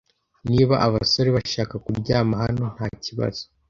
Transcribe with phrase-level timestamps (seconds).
[0.49, 3.43] Niba abasore bashaka kuryama hano, ntakibazo.